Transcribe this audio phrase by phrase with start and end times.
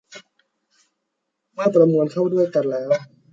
[1.53, 2.89] เมื่อประมวลเข้าด้วยกันแล้ว